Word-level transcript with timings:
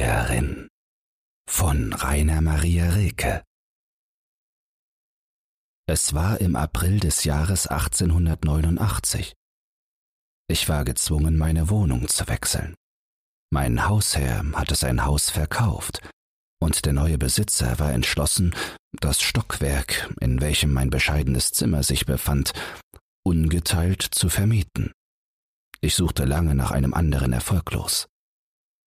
Näherin 0.00 0.68
von 1.46 1.92
Rainer 1.92 2.40
Maria 2.40 2.88
Rilke 2.88 3.44
Es 5.86 6.14
war 6.14 6.40
im 6.40 6.56
April 6.56 7.00
des 7.00 7.24
Jahres 7.24 7.66
1889. 7.66 9.34
Ich 10.48 10.70
war 10.70 10.86
gezwungen, 10.86 11.36
meine 11.36 11.68
Wohnung 11.68 12.08
zu 12.08 12.26
wechseln. 12.28 12.74
Mein 13.52 13.86
Hausherr 13.90 14.42
hatte 14.54 14.74
sein 14.74 15.04
Haus 15.04 15.28
verkauft, 15.28 16.00
und 16.62 16.86
der 16.86 16.94
neue 16.94 17.18
Besitzer 17.18 17.78
war 17.78 17.92
entschlossen, 17.92 18.54
das 19.00 19.20
Stockwerk, 19.20 20.14
in 20.22 20.40
welchem 20.40 20.72
mein 20.72 20.88
bescheidenes 20.88 21.50
Zimmer 21.50 21.82
sich 21.82 22.06
befand, 22.06 22.54
ungeteilt 23.22 24.00
zu 24.00 24.30
vermieten. 24.30 24.92
Ich 25.82 25.94
suchte 25.94 26.24
lange 26.24 26.54
nach 26.54 26.70
einem 26.70 26.94
anderen 26.94 27.34
erfolglos. 27.34 28.08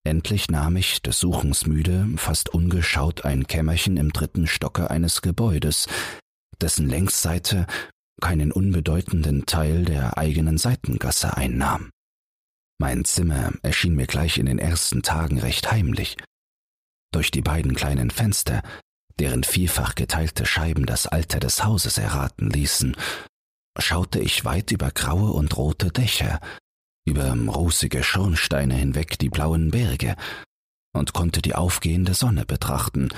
Endlich 0.06 0.50
nahm 0.50 0.76
ich, 0.76 1.02
des 1.02 1.20
Suchens 1.20 1.66
müde, 1.66 2.08
fast 2.18 2.50
ungeschaut 2.50 3.24
ein 3.24 3.48
Kämmerchen 3.48 3.98
im 3.98 4.12
dritten 4.12 4.48
Stocke 4.48 4.90
eines 4.92 5.22
Gebäudes, 5.22 5.88
dessen 6.60 6.90
Längsseite 6.90 7.68
keinen 8.22 8.52
unbedeutenden 8.52 9.46
Teil 9.46 9.86
der 9.86 10.18
eigenen 10.18 10.58
Seitengasse 10.58 11.38
einnahm. 11.38 11.90
Mein 12.80 13.06
Zimmer 13.06 13.54
erschien 13.62 13.96
mir 13.96 14.08
gleich 14.08 14.38
in 14.38 14.46
den 14.46 14.60
ersten 14.60 15.04
Tagen 15.04 15.40
recht 15.40 15.72
heimlich. 15.72 16.18
Durch 17.14 17.32
die 17.32 17.42
beiden 17.42 17.76
kleinen 17.76 18.12
Fenster, 18.12 18.62
deren 19.20 19.44
vielfach 19.44 19.96
geteilte 19.96 20.46
Scheiben 20.46 20.86
das 20.86 21.08
Alter 21.08 21.40
des 21.40 21.64
Hauses 21.64 21.98
erraten 21.98 22.50
ließen, 22.50 22.98
schaute 23.80 24.20
ich 24.20 24.44
weit 24.44 24.72
über 24.72 24.92
graue 24.92 25.32
und 25.32 25.56
rote 25.56 25.92
Dächer, 25.92 26.40
über 27.06 27.34
rußige 27.34 28.04
Schornsteine 28.04 28.76
hinweg 28.76 29.18
die 29.20 29.30
blauen 29.30 29.72
Berge 29.72 30.16
und 30.94 31.14
konnte 31.14 31.42
die 31.42 31.56
aufgehende 31.56 32.14
Sonne 32.14 32.46
betrachten, 32.46 33.10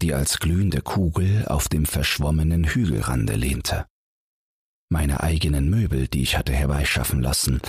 die 0.00 0.14
als 0.14 0.38
glühende 0.38 0.80
Kugel 0.80 1.46
auf 1.48 1.68
dem 1.68 1.84
verschwommenen 1.84 2.64
Hügelrande 2.64 3.34
lehnte. 3.34 3.86
Meine 4.90 5.22
eigenen 5.22 5.68
Möbel, 5.68 6.08
die 6.08 6.22
ich 6.22 6.36
hatte 6.36 6.52
herbeischaffen 6.52 7.20
lassen, 7.20 7.60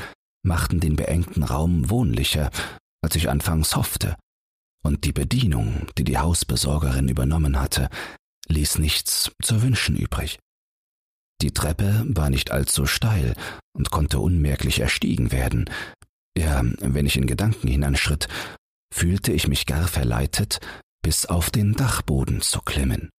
machten 0.43 0.79
den 0.79 0.95
beengten 0.95 1.43
Raum 1.43 1.89
wohnlicher, 1.89 2.49
als 3.01 3.15
ich 3.15 3.29
anfangs 3.29 3.75
hoffte, 3.75 4.15
und 4.83 5.03
die 5.03 5.11
Bedienung, 5.11 5.87
die 5.97 6.05
die 6.05 6.17
Hausbesorgerin 6.17 7.09
übernommen 7.09 7.59
hatte, 7.59 7.89
ließ 8.47 8.77
nichts 8.77 9.31
zu 9.41 9.61
wünschen 9.61 9.97
übrig. 9.97 10.39
Die 11.41 11.51
Treppe 11.51 12.05
war 12.07 12.29
nicht 12.29 12.51
allzu 12.51 12.85
steil 12.85 13.33
und 13.73 13.91
konnte 13.91 14.19
unmerklich 14.19 14.79
erstiegen 14.79 15.31
werden. 15.31 15.69
Ja, 16.37 16.61
wenn 16.79 17.05
ich 17.05 17.17
in 17.17 17.27
Gedanken 17.27 17.67
hinanschritt, 17.67 18.27
fühlte 18.93 19.31
ich 19.31 19.47
mich 19.47 19.65
gar 19.65 19.87
verleitet, 19.87 20.59
bis 21.01 21.25
auf 21.25 21.49
den 21.49 21.73
Dachboden 21.73 22.41
zu 22.41 22.61
klimmen. 22.61 23.09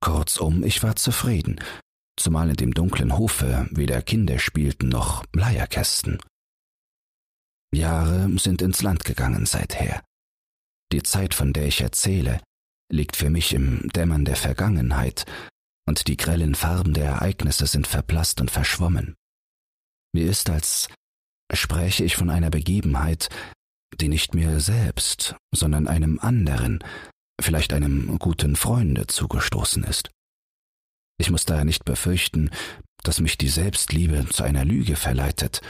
Kurzum, 0.00 0.64
ich 0.64 0.82
war 0.82 0.96
zufrieden, 0.96 1.60
zumal 2.16 2.50
in 2.50 2.56
dem 2.56 2.74
dunklen 2.74 3.16
Hofe 3.16 3.68
weder 3.70 4.02
Kinder 4.02 4.38
spielten 4.38 4.88
noch 4.88 5.24
Leierkästen. 5.32 6.18
Jahre 7.74 8.28
sind 8.38 8.62
ins 8.62 8.82
Land 8.82 9.04
gegangen 9.04 9.46
seither. 9.46 10.02
Die 10.92 11.02
Zeit, 11.02 11.34
von 11.34 11.52
der 11.52 11.66
ich 11.66 11.80
erzähle, 11.80 12.40
liegt 12.90 13.16
für 13.16 13.30
mich 13.30 13.52
im 13.52 13.88
Dämmern 13.90 14.24
der 14.24 14.36
Vergangenheit, 14.36 15.26
und 15.88 16.06
die 16.06 16.18
grellen 16.18 16.54
Farben 16.54 16.92
der 16.92 17.06
Ereignisse 17.06 17.66
sind 17.66 17.86
verblasst 17.86 18.40
und 18.40 18.50
verschwommen. 18.50 19.16
Mir 20.12 20.26
ist, 20.26 20.50
als 20.50 20.88
spräche 21.52 22.04
ich 22.04 22.14
von 22.14 22.28
einer 22.28 22.50
Begebenheit, 22.50 23.30
die 23.98 24.08
nicht 24.08 24.34
mir 24.34 24.60
selbst, 24.60 25.34
sondern 25.50 25.88
einem 25.88 26.18
anderen, 26.20 26.84
vielleicht 27.40 27.72
einem 27.72 28.18
guten 28.18 28.54
Freunde 28.54 29.06
zugestoßen 29.06 29.82
ist. 29.84 30.10
Ich 31.18 31.30
muss 31.30 31.46
daher 31.46 31.64
nicht 31.64 31.84
befürchten, 31.84 32.50
dass 33.02 33.20
mich 33.20 33.38
die 33.38 33.48
Selbstliebe 33.48 34.28
zu 34.28 34.42
einer 34.42 34.64
Lüge 34.64 34.94
verleitet. 34.94 35.62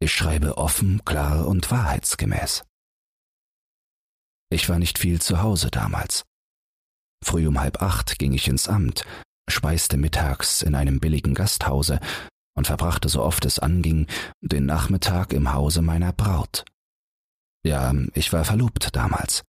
Ich 0.00 0.12
schreibe 0.12 0.58
offen, 0.58 1.02
klar 1.04 1.48
und 1.48 1.70
wahrheitsgemäß. 1.70 2.64
Ich 4.52 4.68
war 4.68 4.78
nicht 4.78 4.98
viel 4.98 5.20
zu 5.20 5.40
Hause 5.40 5.70
damals. 5.70 6.24
Früh 7.24 7.46
um 7.46 7.58
halb 7.58 7.82
acht 7.82 8.18
ging 8.18 8.32
ich 8.32 8.48
ins 8.48 8.68
Amt, 8.68 9.04
speiste 9.50 9.96
mittags 9.96 10.62
in 10.62 10.74
einem 10.74 11.00
billigen 11.00 11.34
Gasthause 11.34 12.00
und 12.56 12.66
verbrachte 12.66 13.08
so 13.08 13.22
oft 13.22 13.44
es 13.44 13.58
anging 13.58 14.06
den 14.40 14.66
Nachmittag 14.66 15.32
im 15.32 15.52
Hause 15.52 15.82
meiner 15.82 16.12
Braut. 16.12 16.64
Ja, 17.64 17.94
ich 18.14 18.32
war 18.32 18.44
verlobt 18.44 18.94
damals. 18.96 19.42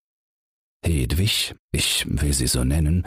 Hedwig, 0.84 1.55
ich 1.72 2.06
will 2.09 2.33
sie 2.33 2.47
so 2.47 2.65
nennen, 2.65 3.06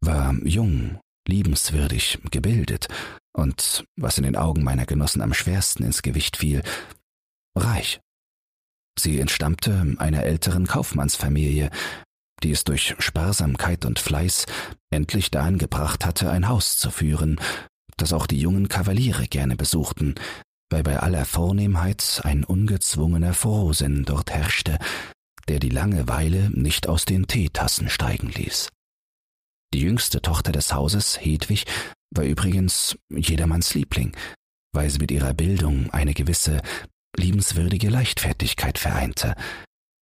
war 0.00 0.34
jung, 0.44 0.98
liebenswürdig, 1.26 2.18
gebildet 2.30 2.88
und, 3.32 3.84
was 3.96 4.18
in 4.18 4.24
den 4.24 4.36
Augen 4.36 4.64
meiner 4.64 4.86
Genossen 4.86 5.22
am 5.22 5.32
schwersten 5.32 5.84
ins 5.84 6.02
Gewicht 6.02 6.36
fiel, 6.36 6.62
reich. 7.56 8.00
Sie 8.98 9.20
entstammte 9.20 9.94
einer 9.98 10.24
älteren 10.24 10.66
Kaufmannsfamilie, 10.66 11.70
die 12.42 12.50
es 12.50 12.64
durch 12.64 12.94
Sparsamkeit 12.98 13.84
und 13.84 13.98
Fleiß 13.98 14.46
endlich 14.90 15.30
dahin 15.30 15.58
gebracht 15.58 16.04
hatte, 16.04 16.30
ein 16.30 16.48
Haus 16.48 16.76
zu 16.76 16.90
führen, 16.90 17.40
das 17.96 18.12
auch 18.12 18.26
die 18.26 18.38
jungen 18.38 18.68
Kavaliere 18.68 19.26
gerne 19.26 19.56
besuchten, 19.56 20.14
weil 20.70 20.82
bei 20.82 20.98
aller 20.98 21.24
Vornehmheit 21.24 22.20
ein 22.24 22.44
ungezwungener 22.44 23.34
Frohsinn 23.34 24.04
dort 24.04 24.30
herrschte, 24.30 24.78
der 25.48 25.58
die 25.58 25.68
Langeweile 25.68 26.50
nicht 26.50 26.88
aus 26.88 27.04
den 27.04 27.26
Teetassen 27.26 27.88
steigen 27.88 28.30
ließ. 28.30 28.68
Die 29.74 29.80
jüngste 29.80 30.20
Tochter 30.20 30.52
des 30.52 30.72
Hauses, 30.72 31.18
Hedwig, 31.20 31.64
war 32.14 32.24
übrigens 32.24 32.96
jedermanns 33.10 33.74
Liebling, 33.74 34.14
weil 34.72 34.90
sie 34.90 34.98
mit 34.98 35.10
ihrer 35.10 35.34
Bildung 35.34 35.90
eine 35.90 36.14
gewisse 36.14 36.60
liebenswürdige 37.16 37.88
Leichtfertigkeit 37.88 38.78
vereinte, 38.78 39.34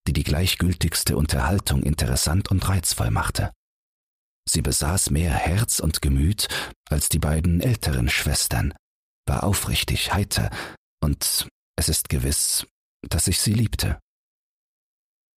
die 0.06 0.12
die 0.12 0.24
gleichgültigste 0.24 1.16
Unterhaltung 1.16 1.82
interessant 1.82 2.50
und 2.50 2.68
reizvoll 2.68 3.10
machte. 3.10 3.52
Sie 4.48 4.62
besaß 4.62 5.10
mehr 5.10 5.32
Herz 5.32 5.78
und 5.78 6.02
Gemüt 6.02 6.48
als 6.88 7.08
die 7.08 7.18
beiden 7.18 7.60
älteren 7.60 8.08
Schwestern, 8.08 8.74
war 9.26 9.44
aufrichtig, 9.44 10.12
heiter, 10.12 10.50
und 11.02 11.48
es 11.76 11.88
ist 11.88 12.08
gewiss, 12.08 12.66
dass 13.08 13.28
ich 13.28 13.40
sie 13.40 13.54
liebte. 13.54 13.98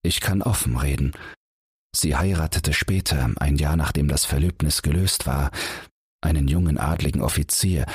Ich 0.04 0.20
kann 0.20 0.42
offen 0.42 0.76
reden. 0.76 1.12
Sie 1.94 2.16
heiratete 2.16 2.72
später, 2.72 3.30
ein 3.36 3.56
Jahr 3.56 3.76
nachdem 3.76 4.08
das 4.08 4.24
Verlöbnis 4.24 4.82
gelöst 4.82 5.26
war, 5.26 5.50
einen 6.20 6.48
jungen 6.48 6.76
adligen 6.76 7.22
Offizier, 7.22 7.86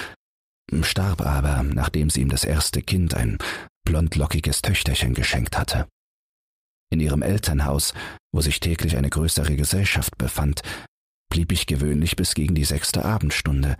starb 0.81 1.21
aber, 1.21 1.63
nachdem 1.63 2.09
sie 2.09 2.21
ihm 2.21 2.29
das 2.29 2.43
erste 2.43 2.81
Kind, 2.81 3.13
ein 3.13 3.37
blondlockiges 3.85 4.61
Töchterchen 4.61 5.13
geschenkt 5.13 5.57
hatte. 5.57 5.87
In 6.91 6.99
ihrem 6.99 7.21
Elternhaus, 7.21 7.93
wo 8.33 8.41
sich 8.41 8.59
täglich 8.59 8.97
eine 8.97 9.09
größere 9.09 9.55
Gesellschaft 9.55 10.17
befand, 10.17 10.61
blieb 11.29 11.51
ich 11.51 11.67
gewöhnlich 11.67 12.15
bis 12.15 12.33
gegen 12.33 12.55
die 12.55 12.65
sechste 12.65 13.05
Abendstunde, 13.05 13.77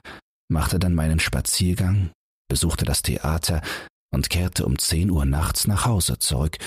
machte 0.50 0.80
dann 0.80 0.94
meinen 0.94 1.20
Spaziergang, 1.20 2.12
besuchte 2.48 2.86
das 2.86 3.02
Theater 3.02 3.62
und 4.12 4.30
kehrte 4.30 4.66
um 4.66 4.78
zehn 4.78 5.10
Uhr 5.10 5.26
nachts 5.26 5.68
nach 5.68 5.86
Hause 5.86 6.20
zurück, 6.20 6.58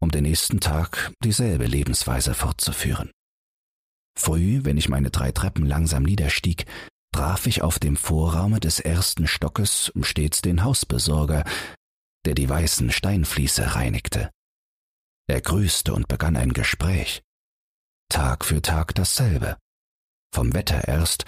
um 0.00 0.10
den 0.10 0.24
nächsten 0.24 0.60
Tag 0.60 1.12
dieselbe 1.22 1.66
Lebensweise 1.66 2.34
fortzuführen. 2.34 3.10
Früh, 4.18 4.64
wenn 4.64 4.76
ich 4.76 4.88
meine 4.88 5.10
drei 5.10 5.32
Treppen 5.32 5.66
langsam 5.66 6.02
niederstieg, 6.02 6.66
traf 7.14 7.46
ich 7.46 7.62
auf 7.62 7.78
dem 7.78 7.96
Vorraume 7.96 8.60
des 8.60 8.80
ersten 8.80 9.26
Stockes 9.26 9.92
stets 10.02 10.42
den 10.42 10.64
Hausbesorger, 10.64 11.44
der 12.26 12.34
die 12.34 12.48
weißen 12.48 12.90
Steinfliese 12.90 13.74
reinigte. 13.74 14.30
Er 15.30 15.40
grüßte 15.40 15.94
und 15.94 16.08
begann 16.08 16.36
ein 16.36 16.52
Gespräch. 16.52 17.22
Tag 18.08 18.44
für 18.44 18.60
Tag 18.62 18.96
dasselbe. 18.96 19.56
Vom 20.34 20.54
Wetter 20.54 20.88
erst, 20.88 21.24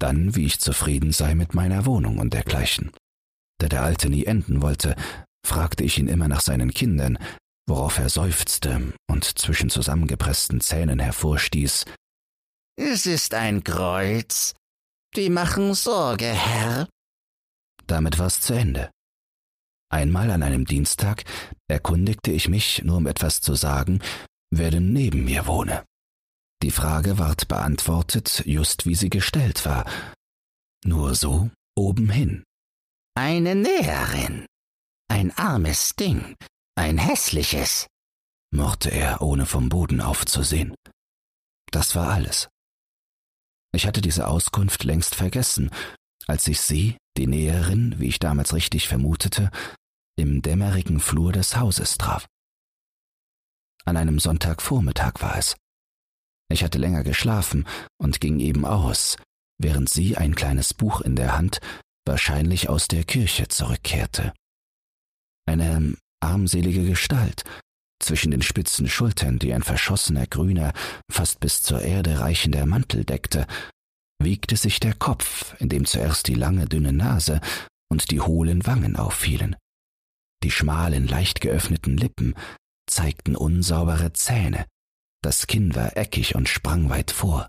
dann 0.00 0.34
wie 0.34 0.46
ich 0.46 0.60
zufrieden 0.60 1.12
sei 1.12 1.34
mit 1.34 1.52
meiner 1.52 1.84
Wohnung 1.84 2.16
und 2.16 2.32
dergleichen. 2.32 2.90
Da 3.60 3.68
der 3.68 3.82
Alte 3.82 4.08
nie 4.08 4.24
enden 4.24 4.62
wollte, 4.62 4.96
fragte 5.46 5.84
ich 5.84 5.98
ihn 5.98 6.08
immer 6.08 6.26
nach 6.26 6.40
seinen 6.40 6.72
Kindern, 6.72 7.18
worauf 7.68 7.98
er 7.98 8.08
seufzte 8.08 8.94
und 9.10 9.24
zwischen 9.38 9.68
zusammengepressten 9.68 10.62
Zähnen 10.62 10.98
hervorstieß. 10.98 11.84
Es 12.76 13.04
ist 13.04 13.34
ein 13.34 13.62
Kreuz. 13.62 14.54
Die 15.16 15.28
machen 15.28 15.74
Sorge, 15.74 16.32
Herr. 16.32 16.88
Damit 17.86 18.18
war's 18.18 18.40
zu 18.40 18.54
Ende. 18.54 18.90
Einmal 19.94 20.32
an 20.32 20.42
einem 20.42 20.64
Dienstag 20.64 21.22
erkundigte 21.68 22.32
ich 22.32 22.48
mich, 22.48 22.82
nur 22.82 22.96
um 22.96 23.06
etwas 23.06 23.40
zu 23.40 23.54
sagen, 23.54 24.00
wer 24.50 24.72
denn 24.72 24.92
neben 24.92 25.24
mir 25.24 25.46
wohne. 25.46 25.84
Die 26.64 26.72
Frage 26.72 27.16
ward 27.16 27.46
beantwortet, 27.46 28.42
just 28.44 28.86
wie 28.86 28.96
sie 28.96 29.08
gestellt 29.08 29.64
war. 29.64 29.88
Nur 30.84 31.14
so 31.14 31.48
obenhin. 31.76 32.42
Eine 33.16 33.54
Näherin. 33.54 34.46
Ein 35.08 35.30
armes 35.38 35.94
Ding. 35.94 36.34
Ein 36.74 36.98
hässliches. 36.98 37.86
murrte 38.52 38.90
er, 38.90 39.22
ohne 39.22 39.46
vom 39.46 39.68
Boden 39.68 40.00
aufzusehen. 40.00 40.74
Das 41.70 41.94
war 41.94 42.08
alles. 42.08 42.48
Ich 43.72 43.86
hatte 43.86 44.00
diese 44.00 44.26
Auskunft 44.26 44.82
längst 44.82 45.14
vergessen, 45.14 45.70
als 46.26 46.48
ich 46.48 46.60
sie, 46.60 46.96
die 47.16 47.28
Näherin, 47.28 47.94
wie 48.00 48.08
ich 48.08 48.18
damals 48.18 48.54
richtig 48.54 48.88
vermutete, 48.88 49.52
im 50.16 50.42
dämmerigen 50.42 51.00
Flur 51.00 51.32
des 51.32 51.56
Hauses 51.56 51.98
traf. 51.98 52.26
An 53.84 53.96
einem 53.96 54.18
Sonntagvormittag 54.18 55.14
war 55.20 55.36
es. 55.36 55.56
Ich 56.48 56.62
hatte 56.62 56.78
länger 56.78 57.04
geschlafen 57.04 57.66
und 57.98 58.20
ging 58.20 58.40
eben 58.40 58.64
aus, 58.64 59.16
während 59.58 59.88
sie 59.88 60.16
ein 60.16 60.34
kleines 60.34 60.74
Buch 60.74 61.00
in 61.00 61.16
der 61.16 61.36
Hand 61.36 61.60
wahrscheinlich 62.06 62.68
aus 62.68 62.88
der 62.88 63.04
Kirche 63.04 63.48
zurückkehrte. 63.48 64.32
Eine 65.46 65.96
armselige 66.20 66.84
Gestalt, 66.84 67.44
zwischen 68.00 68.30
den 68.30 68.42
spitzen 68.42 68.88
Schultern, 68.88 69.38
die 69.38 69.54
ein 69.54 69.62
verschossener 69.62 70.26
grüner, 70.26 70.72
fast 71.10 71.40
bis 71.40 71.62
zur 71.62 71.80
Erde 71.80 72.20
reichender 72.20 72.66
Mantel 72.66 73.04
deckte, 73.04 73.46
wiegte 74.22 74.56
sich 74.56 74.80
der 74.80 74.94
Kopf, 74.94 75.54
in 75.60 75.68
dem 75.68 75.86
zuerst 75.86 76.28
die 76.28 76.34
lange, 76.34 76.66
dünne 76.66 76.92
Nase 76.92 77.40
und 77.90 78.10
die 78.10 78.20
hohlen 78.20 78.66
Wangen 78.66 78.96
auffielen. 78.96 79.56
Die 80.42 80.50
schmalen, 80.50 81.06
leicht 81.06 81.40
geöffneten 81.40 81.96
Lippen 81.96 82.34
zeigten 82.86 83.36
unsaubere 83.36 84.12
Zähne, 84.12 84.66
das 85.22 85.46
Kinn 85.46 85.74
war 85.74 85.96
eckig 85.96 86.34
und 86.34 86.50
sprang 86.50 86.90
weit 86.90 87.10
vor. 87.10 87.48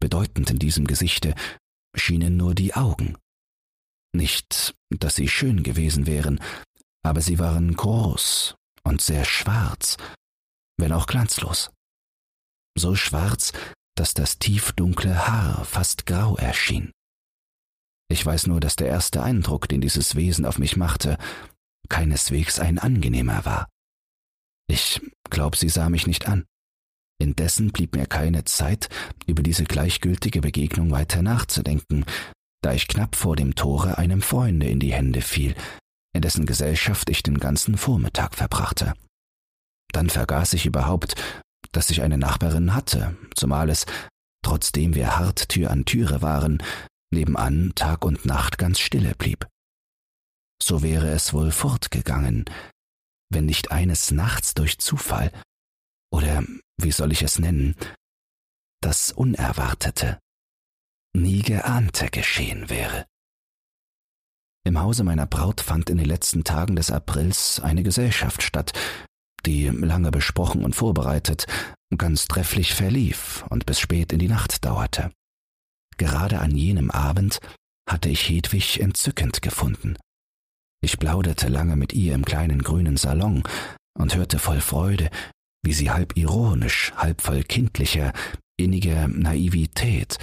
Bedeutend 0.00 0.50
in 0.50 0.58
diesem 0.58 0.86
Gesichte 0.86 1.34
schienen 1.94 2.38
nur 2.38 2.54
die 2.54 2.72
Augen. 2.72 3.18
Nicht, 4.14 4.74
dass 4.88 5.16
sie 5.16 5.28
schön 5.28 5.62
gewesen 5.62 6.06
wären, 6.06 6.40
aber 7.02 7.20
sie 7.20 7.38
waren 7.38 7.74
groß 7.74 8.54
und 8.84 9.02
sehr 9.02 9.26
schwarz, 9.26 9.98
wenn 10.78 10.92
auch 10.92 11.06
glanzlos. 11.06 11.70
So 12.74 12.94
schwarz, 12.94 13.52
dass 13.94 14.14
das 14.14 14.38
tiefdunkle 14.38 15.26
Haar 15.26 15.66
fast 15.66 16.06
grau 16.06 16.36
erschien. 16.36 16.92
Ich 18.10 18.24
weiß 18.24 18.46
nur, 18.46 18.60
dass 18.60 18.76
der 18.76 18.86
erste 18.86 19.22
Eindruck, 19.22 19.68
den 19.68 19.82
dieses 19.82 20.14
Wesen 20.14 20.46
auf 20.46 20.58
mich 20.58 20.76
machte, 20.78 21.18
keineswegs 21.88 22.58
ein 22.58 22.78
angenehmer 22.78 23.44
war. 23.44 23.68
Ich 24.68 25.00
glaub, 25.30 25.56
sie 25.56 25.68
sah 25.68 25.88
mich 25.88 26.06
nicht 26.06 26.28
an. 26.28 26.44
Indessen 27.20 27.72
blieb 27.72 27.96
mir 27.96 28.06
keine 28.06 28.44
Zeit, 28.44 28.88
über 29.26 29.42
diese 29.42 29.64
gleichgültige 29.64 30.40
Begegnung 30.40 30.90
weiter 30.90 31.22
nachzudenken, 31.22 32.04
da 32.62 32.72
ich 32.72 32.86
knapp 32.86 33.16
vor 33.16 33.34
dem 33.34 33.54
Tore 33.54 33.98
einem 33.98 34.22
Freunde 34.22 34.68
in 34.68 34.78
die 34.78 34.92
Hände 34.92 35.20
fiel, 35.20 35.54
in 36.14 36.22
dessen 36.22 36.46
Gesellschaft 36.46 37.10
ich 37.10 37.22
den 37.22 37.38
ganzen 37.38 37.76
Vormittag 37.76 38.34
verbrachte. 38.34 38.94
Dann 39.92 40.10
vergaß 40.10 40.52
ich 40.52 40.66
überhaupt, 40.66 41.14
dass 41.72 41.90
ich 41.90 42.02
eine 42.02 42.18
Nachbarin 42.18 42.74
hatte, 42.74 43.16
zumal 43.34 43.70
es, 43.70 43.86
trotzdem 44.44 44.94
wir 44.94 45.18
hart 45.18 45.48
Tür 45.48 45.70
an 45.70 45.84
Türe 45.84 46.22
waren, 46.22 46.62
nebenan 47.10 47.72
Tag 47.74 48.04
und 48.04 48.24
Nacht 48.26 48.58
ganz 48.58 48.78
stille 48.78 49.14
blieb. 49.14 49.46
So 50.62 50.82
wäre 50.82 51.08
es 51.10 51.32
wohl 51.32 51.50
fortgegangen, 51.50 52.44
wenn 53.30 53.46
nicht 53.46 53.70
eines 53.70 54.10
Nachts 54.10 54.54
durch 54.54 54.78
Zufall, 54.78 55.32
oder 56.12 56.42
wie 56.80 56.92
soll 56.92 57.12
ich 57.12 57.22
es 57.22 57.38
nennen, 57.38 57.76
das 58.80 59.12
Unerwartete, 59.12 60.18
nie 61.14 61.42
geahnte 61.42 62.08
geschehen 62.10 62.70
wäre. 62.70 63.06
Im 64.64 64.80
Hause 64.80 65.04
meiner 65.04 65.26
Braut 65.26 65.60
fand 65.60 65.88
in 65.88 65.98
den 65.98 66.06
letzten 66.06 66.44
Tagen 66.44 66.76
des 66.76 66.90
Aprils 66.90 67.60
eine 67.60 67.82
Gesellschaft 67.82 68.42
statt, 68.42 68.72
die 69.46 69.68
lange 69.68 70.10
besprochen 70.10 70.64
und 70.64 70.74
vorbereitet, 70.74 71.46
ganz 71.96 72.26
trefflich 72.26 72.74
verlief 72.74 73.44
und 73.48 73.66
bis 73.66 73.80
spät 73.80 74.12
in 74.12 74.18
die 74.18 74.28
Nacht 74.28 74.64
dauerte. 74.64 75.10
Gerade 75.96 76.40
an 76.40 76.54
jenem 76.54 76.90
Abend 76.90 77.40
hatte 77.88 78.08
ich 78.08 78.28
Hedwig 78.28 78.80
entzückend 78.80 79.40
gefunden. 79.42 79.96
Ich 80.80 80.98
plauderte 80.98 81.48
lange 81.48 81.76
mit 81.76 81.92
ihr 81.92 82.14
im 82.14 82.24
kleinen 82.24 82.62
grünen 82.62 82.96
Salon 82.96 83.42
und 83.98 84.14
hörte 84.14 84.38
voll 84.38 84.60
Freude, 84.60 85.10
wie 85.62 85.72
sie 85.72 85.90
halb 85.90 86.16
ironisch, 86.16 86.92
halb 86.96 87.20
voll 87.20 87.42
kindlicher, 87.42 88.12
inniger 88.56 89.08
Naivität 89.08 90.18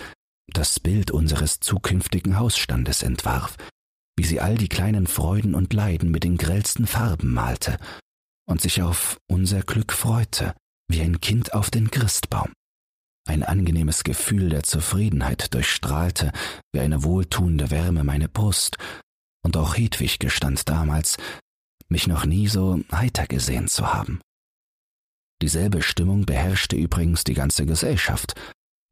das 0.48 0.80
Bild 0.80 1.12
unseres 1.12 1.60
zukünftigen 1.60 2.40
Hausstandes 2.40 3.04
entwarf, 3.04 3.58
wie 4.18 4.24
sie 4.24 4.40
all 4.40 4.56
die 4.56 4.70
kleinen 4.70 5.08
Freuden 5.08 5.56
und 5.56 5.74
Leiden 5.74 6.12
mit 6.12 6.24
den 6.24 6.38
grellsten 6.38 6.88
Farben 6.88 7.34
malte 7.34 7.78
und 8.48 8.62
sich 8.62 8.82
auf 8.82 9.18
unser 9.28 9.62
Glück 9.62 9.92
freute, 9.92 10.56
wie 10.88 11.02
ein 11.02 11.20
Kind 11.20 11.54
auf 11.54 11.70
den 11.70 11.92
Christbaum. 11.92 12.54
Ein 13.28 13.44
angenehmes 13.44 14.04
Gefühl 14.04 14.50
der 14.50 14.64
Zufriedenheit 14.64 15.54
durchstrahlte 15.54 16.32
wie 16.74 16.80
eine 16.80 17.04
wohltuende 17.04 17.72
Wärme 17.72 18.04
meine 18.04 18.30
Brust, 18.30 18.78
und 19.46 19.56
auch 19.58 19.78
Hedwig 19.78 20.18
gestand 20.18 20.68
damals, 20.68 21.18
mich 21.88 22.08
noch 22.08 22.26
nie 22.26 22.48
so 22.48 22.80
heiter 22.92 23.28
gesehen 23.28 23.68
zu 23.68 23.94
haben. 23.94 24.20
Dieselbe 25.40 25.84
Stimmung 25.84 26.26
beherrschte 26.26 26.76
übrigens 26.76 27.24
die 27.24 27.36
ganze 27.36 27.68
Gesellschaft. 27.68 28.34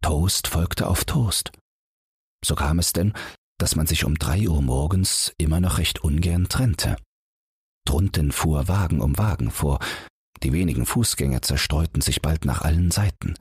Toast 0.04 0.48
folgte 0.48 0.88
auf 0.88 1.06
Toast. 1.06 1.52
So 2.46 2.54
kam 2.54 2.78
es 2.78 2.94
denn, 2.94 3.14
dass 3.58 3.76
man 3.76 3.88
sich 3.88 4.06
um 4.06 4.20
drei 4.20 4.48
Uhr 4.48 4.62
morgens 4.62 5.34
immer 5.40 5.60
noch 5.60 5.80
recht 5.80 6.04
ungern 6.04 6.48
trennte. 6.50 6.98
Drunten 7.88 8.32
fuhr 8.32 8.68
Wagen 8.68 9.02
um 9.02 9.18
Wagen 9.18 9.50
vor, 9.50 9.80
die 10.44 10.54
wenigen 10.54 10.86
Fußgänger 10.86 11.42
zerstreuten 11.42 12.02
sich 12.02 12.22
bald 12.22 12.46
nach 12.46 12.62
allen 12.62 12.92
Seiten. 12.92 13.34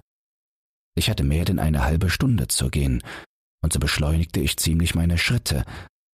Ich 0.94 1.10
hatte 1.10 1.24
mehr 1.24 1.44
denn 1.44 1.58
eine 1.58 1.84
halbe 1.84 2.08
Stunde 2.08 2.48
zu 2.48 2.70
gehen, 2.70 3.02
und 3.62 3.74
so 3.74 3.78
beschleunigte 3.78 4.40
ich 4.40 4.56
ziemlich 4.56 4.94
meine 4.94 5.18
Schritte, 5.18 5.64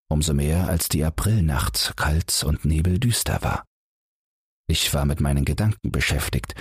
umso 0.09 0.33
mehr 0.33 0.67
als 0.67 0.89
die 0.89 1.03
Aprilnacht 1.03 1.93
kalt 1.95 2.43
und 2.43 2.65
nebeldüster 2.65 3.41
war. 3.41 3.65
Ich 4.67 4.93
war 4.93 5.05
mit 5.05 5.19
meinen 5.19 5.45
Gedanken 5.45 5.91
beschäftigt, 5.91 6.53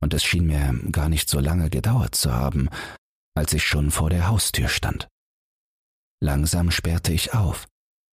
und 0.00 0.14
es 0.14 0.22
schien 0.22 0.46
mir 0.46 0.72
gar 0.92 1.08
nicht 1.08 1.28
so 1.28 1.40
lange 1.40 1.70
gedauert 1.70 2.14
zu 2.14 2.32
haben, 2.32 2.68
als 3.34 3.52
ich 3.52 3.64
schon 3.64 3.90
vor 3.90 4.10
der 4.10 4.28
Haustür 4.28 4.68
stand. 4.68 5.08
Langsam 6.20 6.70
sperrte 6.70 7.12
ich 7.12 7.34
auf 7.34 7.66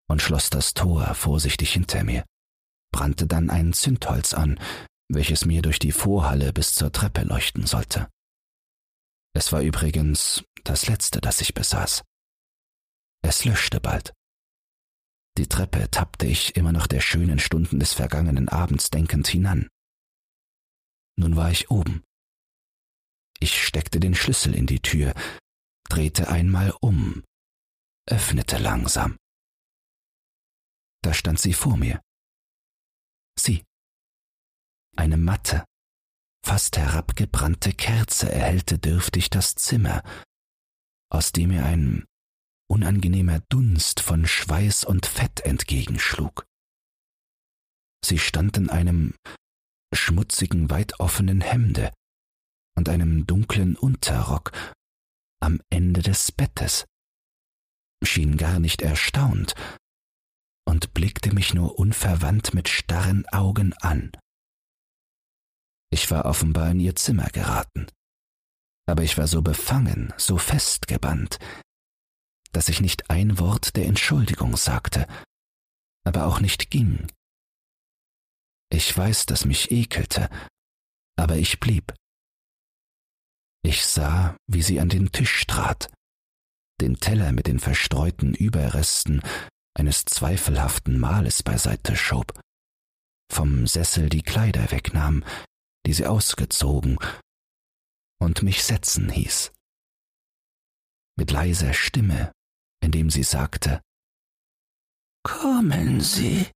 und 0.08 0.22
schloss 0.22 0.50
das 0.50 0.74
Tor 0.74 1.14
vorsichtig 1.16 1.74
hinter 1.74 2.04
mir, 2.04 2.24
brannte 2.92 3.28
dann 3.28 3.50
ein 3.50 3.74
Zündholz 3.74 4.34
an, 4.34 4.60
welches 5.10 5.46
mir 5.46 5.62
durch 5.62 5.80
die 5.80 5.92
Vorhalle 5.92 6.54
bis 6.54 6.74
zur 6.74 6.92
Treppe 6.92 7.22
leuchten 7.22 7.66
sollte. 7.66 8.08
Es 9.36 9.51
war 9.51 9.62
übrigens 9.62 10.44
das 10.63 10.88
letzte, 10.88 11.22
das 11.22 11.42
ich 11.42 11.54
besaß. 11.54 12.04
Es 13.22 13.46
löschte 13.46 13.80
bald. 13.80 14.13
Die 15.38 15.48
Treppe 15.48 15.89
tappte 15.92 16.25
ich 16.25 16.56
immer 16.56 16.72
noch 16.72 16.88
der 16.88 17.01
schönen 17.01 17.39
Stunden 17.39 17.80
des 17.80 17.94
vergangenen 17.94 18.48
Abends 18.48 18.89
denkend 18.89 19.27
hinan. 19.27 19.70
Nun 21.18 21.36
war 21.36 21.51
ich 21.51 21.70
oben. 21.70 22.04
Ich 23.39 23.65
steckte 23.65 24.00
den 24.00 24.15
Schlüssel 24.15 24.56
in 24.56 24.65
die 24.65 24.80
Tür, 24.80 25.13
drehte 25.89 26.30
einmal 26.30 26.74
um, 26.80 27.24
öffnete 28.10 28.58
langsam. 28.58 29.18
Da 31.01 31.13
stand 31.13 31.39
sie 31.39 31.54
vor 31.54 31.77
mir. 31.77 32.01
Sie. 33.38 33.63
Eine 34.96 35.18
matte, 35.18 35.65
fast 36.46 36.77
herabgebrannte 36.77 37.74
Kerze 37.74 38.32
erhellte 38.32 38.80
dürftig 38.80 39.30
das 39.30 39.56
Zimmer, 39.56 40.04
aus 41.10 41.34
dem 41.34 41.50
mir 41.50 41.65
ein 41.65 42.06
unangenehmer 42.67 43.41
Dunst 43.50 44.00
von 44.00 44.25
Schweiß 44.25 44.84
und 44.84 45.05
Fett 45.05 45.41
entgegenschlug. 45.41 46.45
Sie 48.03 48.19
stand 48.19 48.57
in 48.57 48.69
einem 48.69 49.15
schmutzigen, 49.93 50.69
weit 50.69 51.00
offenen 51.00 51.41
Hemde 51.41 51.91
und 52.77 52.89
einem 52.89 53.25
dunklen 53.25 53.75
Unterrock 53.75 54.51
am 55.41 55.62
Ende 55.69 56.01
des 56.01 56.31
Bettes, 56.31 56.86
schien 58.03 58.38
gar 58.38 58.60
nicht 58.60 58.81
erstaunt 58.81 59.53
und 60.67 60.93
blickte 60.93 61.34
mich 61.34 61.53
nur 61.53 61.79
unverwandt 61.79 62.53
mit 62.53 62.69
starren 62.69 63.25
Augen 63.29 63.74
an. 63.74 64.12
Ich 65.91 66.10
war 66.12 66.25
offenbar 66.25 66.72
in 66.72 66.79
ihr 66.79 66.95
Zimmer 66.95 67.27
geraten, 67.29 67.88
aber 68.88 69.03
ich 69.03 69.17
war 69.17 69.27
so 69.27 69.41
befangen, 69.41 70.13
so 70.17 70.38
festgebannt, 70.38 71.39
dass 72.56 72.70
ich 72.70 72.80
nicht 72.80 73.10
ein 73.10 73.38
Wort 73.38 73.76
der 73.76 73.86
Entschuldigung 73.86 74.56
sagte, 74.56 75.08
aber 76.06 76.26
auch 76.26 76.40
nicht 76.40 76.72
ging. 76.72 77.12
Ich 78.72 78.98
weiß, 78.98 79.26
dass 79.26 79.44
mich 79.44 79.72
ekelte, 79.72 80.30
aber 81.18 81.36
ich 81.36 81.60
blieb. 81.60 81.94
Ich 83.62 83.86
sah, 83.86 84.38
wie 84.48 84.62
sie 84.62 84.80
an 84.80 84.88
den 84.88 85.12
Tisch 85.12 85.46
trat, 85.48 85.92
den 86.80 86.98
Teller 86.98 87.34
mit 87.34 87.48
den 87.48 87.60
verstreuten 87.60 88.34
Überresten 88.34 89.22
eines 89.78 90.06
zweifelhaften 90.06 90.98
Mahles 90.98 91.44
beiseite 91.44 91.98
schob, 91.98 92.40
vom 93.30 93.68
Sessel 93.68 94.08
die 94.08 94.22
Kleider 94.22 94.72
wegnahm, 94.72 95.26
die 95.86 95.94
sie 95.94 96.06
ausgezogen 96.06 97.00
und 98.22 98.44
mich 98.44 98.64
setzen 98.64 99.10
hieß. 99.10 99.52
Mit 101.18 101.32
leiser 101.32 101.74
Stimme, 101.74 102.32
indem 102.86 103.10
sie 103.10 103.24
sagte, 103.24 103.82
Kommen 105.24 106.01
Sie. 106.01 106.51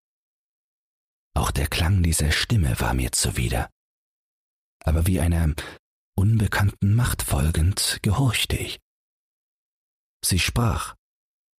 Auch 1.35 1.49
der 1.49 1.67
Klang 1.67 2.03
dieser 2.03 2.31
Stimme 2.31 2.79
war 2.79 2.93
mir 2.93 3.11
zuwider. 3.11 3.69
Aber 4.83 5.07
wie 5.07 5.19
einer 5.19 5.55
unbekannten 6.15 6.93
Macht 6.93 7.23
folgend 7.23 7.97
gehorchte 8.03 8.55
ich. 8.57 8.79
Sie 10.23 10.37
sprach, 10.37 10.95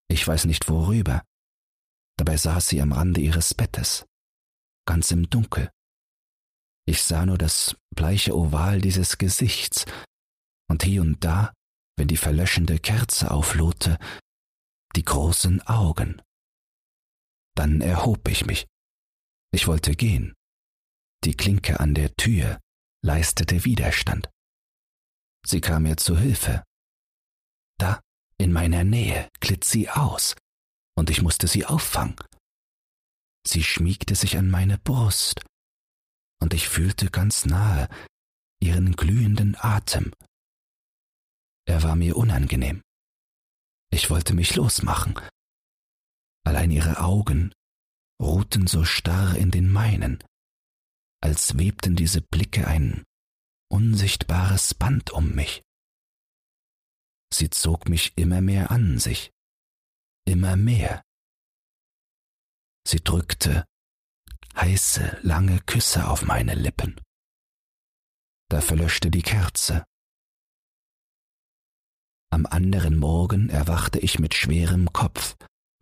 ich 0.08 0.26
weiß 0.26 0.44
nicht 0.44 0.68
worüber, 0.68 1.24
dabei 2.16 2.36
saß 2.36 2.68
sie 2.68 2.80
am 2.80 2.92
Rande 2.92 3.20
ihres 3.20 3.54
Bettes, 3.54 4.06
ganz 4.86 5.10
im 5.10 5.28
Dunkel. 5.30 5.70
Ich 6.86 7.02
sah 7.02 7.26
nur 7.26 7.38
das 7.38 7.76
bleiche 7.94 8.36
Oval 8.36 8.80
dieses 8.80 9.18
Gesichts, 9.18 9.84
und 10.68 10.84
hier 10.84 11.02
und 11.02 11.24
da, 11.24 11.52
wenn 11.96 12.06
die 12.06 12.16
verlöschende 12.16 12.78
Kerze 12.78 13.30
auflohte, 13.30 13.98
die 14.96 15.04
großen 15.04 15.62
Augen. 15.62 16.20
Dann 17.56 17.80
erhob 17.80 18.26
ich 18.28 18.46
mich. 18.46 18.66
Ich 19.52 19.66
wollte 19.66 19.94
gehen. 19.94 20.34
Die 21.24 21.36
Klinke 21.36 21.80
an 21.80 21.94
der 21.94 22.14
Tür 22.14 22.60
leistete 23.02 23.64
Widerstand. 23.64 24.30
Sie 25.46 25.60
kam 25.60 25.84
mir 25.84 25.96
zu 25.96 26.18
Hilfe. 26.18 26.64
Da, 27.78 28.00
in 28.38 28.52
meiner 28.52 28.84
Nähe, 28.84 29.28
glitt 29.40 29.64
sie 29.64 29.88
aus, 29.90 30.36
und 30.96 31.10
ich 31.10 31.22
musste 31.22 31.46
sie 31.46 31.64
auffangen. 31.64 32.16
Sie 33.46 33.62
schmiegte 33.62 34.14
sich 34.14 34.36
an 34.36 34.50
meine 34.50 34.78
Brust, 34.78 35.42
und 36.42 36.54
ich 36.54 36.68
fühlte 36.68 37.10
ganz 37.10 37.46
nahe 37.46 37.88
ihren 38.62 38.96
glühenden 38.96 39.56
Atem. 39.58 40.12
Er 41.66 41.82
war 41.82 41.96
mir 41.96 42.16
unangenehm. 42.16 42.82
Ich 43.90 44.10
wollte 44.10 44.34
mich 44.34 44.54
losmachen. 44.54 45.18
Allein 46.44 46.70
ihre 46.70 47.00
Augen 47.00 47.52
ruhten 48.20 48.66
so 48.66 48.84
starr 48.84 49.36
in 49.36 49.50
den 49.50 49.70
meinen, 49.70 50.22
als 51.22 51.58
webten 51.58 51.96
diese 51.96 52.20
Blicke 52.22 52.66
ein 52.66 53.04
unsichtbares 53.70 54.74
Band 54.74 55.10
um 55.10 55.34
mich. 55.34 55.62
Sie 57.32 57.50
zog 57.50 57.88
mich 57.88 58.16
immer 58.16 58.40
mehr 58.40 58.70
an 58.70 58.98
sich, 58.98 59.30
immer 60.26 60.56
mehr. 60.56 61.02
Sie 62.86 63.02
drückte 63.02 63.64
heiße, 64.56 65.20
lange 65.22 65.60
Küsse 65.60 66.08
auf 66.08 66.22
meine 66.22 66.54
Lippen. 66.54 67.00
Da 68.50 68.60
verlöschte 68.60 69.10
die 69.10 69.22
Kerze. 69.22 69.84
Am 72.30 72.46
anderen 72.46 72.96
Morgen 72.96 73.50
erwachte 73.50 73.98
ich 73.98 74.18
mit 74.18 74.34
schwerem 74.34 74.92
Kopf, 74.92 75.36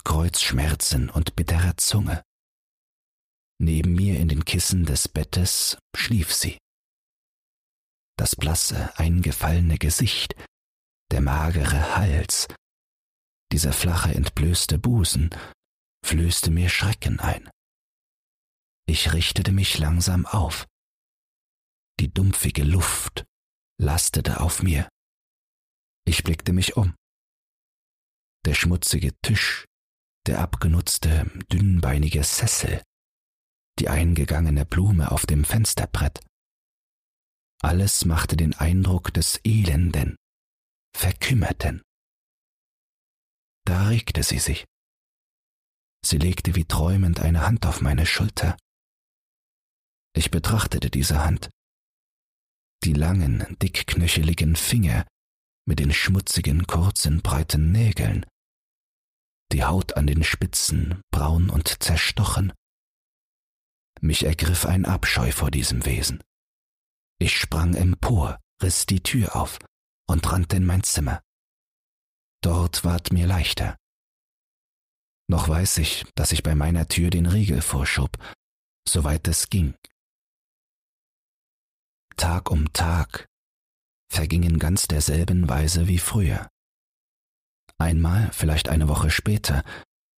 Kreuzschmerzen 0.04 1.10
und 1.10 1.36
bitterer 1.36 1.76
Zunge. 1.76 2.22
Neben 3.60 3.94
mir 3.94 4.18
in 4.18 4.28
den 4.28 4.44
Kissen 4.44 4.84
des 4.84 5.08
Bettes 5.08 5.76
schlief 5.94 6.32
sie. 6.32 6.58
Das 8.16 8.34
blasse, 8.34 8.96
eingefallene 8.98 9.78
Gesicht, 9.78 10.34
der 11.10 11.20
magere 11.20 11.96
Hals, 11.96 12.48
dieser 13.52 13.72
flache, 13.72 14.14
entblößte 14.14 14.78
Busen 14.78 15.30
flößte 16.04 16.50
mir 16.50 16.68
Schrecken 16.68 17.18
ein. 17.18 17.48
Ich 18.86 19.12
richtete 19.12 19.52
mich 19.52 19.78
langsam 19.78 20.26
auf. 20.26 20.66
Die 21.98 22.12
dumpfige 22.12 22.64
Luft 22.64 23.24
lastete 23.80 24.40
auf 24.40 24.62
mir. 24.62 24.88
Ich 26.08 26.24
blickte 26.24 26.54
mich 26.54 26.74
um. 26.78 26.96
Der 28.46 28.54
schmutzige 28.54 29.12
Tisch, 29.20 29.66
der 30.26 30.40
abgenutzte, 30.40 31.30
dünnbeinige 31.52 32.24
Sessel, 32.24 32.82
die 33.78 33.90
eingegangene 33.90 34.64
Blume 34.64 35.12
auf 35.12 35.26
dem 35.26 35.44
Fensterbrett. 35.44 36.24
Alles 37.60 38.06
machte 38.06 38.38
den 38.38 38.54
Eindruck 38.54 39.12
des 39.12 39.38
Elenden, 39.44 40.16
Verkümmerten. 40.96 41.82
Da 43.66 43.88
regte 43.88 44.22
sie 44.22 44.38
sich. 44.38 44.64
Sie 46.02 46.16
legte 46.16 46.54
wie 46.54 46.64
träumend 46.64 47.20
eine 47.20 47.42
Hand 47.46 47.66
auf 47.66 47.82
meine 47.82 48.06
Schulter. 48.06 48.56
Ich 50.16 50.30
betrachtete 50.30 50.88
diese 50.88 51.22
Hand. 51.22 51.50
Die 52.84 52.94
langen, 52.94 53.58
dickknöcheligen 53.58 54.56
Finger 54.56 55.06
mit 55.68 55.80
den 55.80 55.92
schmutzigen, 55.92 56.66
kurzen, 56.66 57.20
breiten 57.20 57.70
Nägeln. 57.72 58.24
Die 59.52 59.64
Haut 59.64 59.98
an 59.98 60.06
den 60.06 60.24
Spitzen, 60.24 61.02
braun 61.10 61.50
und 61.50 61.82
zerstochen. 61.82 62.54
Mich 64.00 64.24
ergriff 64.24 64.64
ein 64.64 64.86
Abscheu 64.86 65.30
vor 65.30 65.50
diesem 65.50 65.84
Wesen. 65.84 66.22
Ich 67.18 67.38
sprang 67.38 67.74
empor, 67.74 68.40
riss 68.62 68.86
die 68.86 69.02
Tür 69.02 69.36
auf 69.36 69.58
und 70.08 70.32
rannte 70.32 70.56
in 70.56 70.64
mein 70.64 70.82
Zimmer. 70.84 71.20
Dort 72.42 72.84
ward 72.84 73.12
mir 73.12 73.26
leichter. 73.26 73.76
Noch 75.28 75.50
weiß 75.50 75.78
ich, 75.78 76.06
dass 76.14 76.32
ich 76.32 76.42
bei 76.42 76.54
meiner 76.54 76.88
Tür 76.88 77.10
den 77.10 77.26
Riegel 77.26 77.60
vorschob, 77.60 78.16
soweit 78.88 79.28
es 79.28 79.50
ging. 79.50 79.74
Tag 82.16 82.50
um 82.50 82.72
Tag 82.72 83.27
vergingen 84.08 84.58
ganz 84.58 84.88
derselben 84.88 85.48
Weise 85.48 85.86
wie 85.88 85.98
früher. 85.98 86.48
Einmal, 87.78 88.30
vielleicht 88.32 88.68
eine 88.68 88.88
Woche 88.88 89.10
später, 89.10 89.64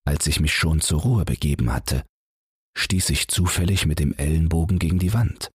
als 0.06 0.26
ich 0.26 0.40
mich 0.40 0.54
schon 0.54 0.80
zur 0.80 1.00
Ruhe 1.00 1.24
begeben 1.24 1.72
hatte, 1.72 2.04
stieß 2.76 3.10
ich 3.10 3.28
zufällig 3.28 3.86
mit 3.86 3.98
dem 3.98 4.14
Ellenbogen 4.14 4.78
gegen 4.78 4.98
die 4.98 5.12
Wand. 5.12 5.50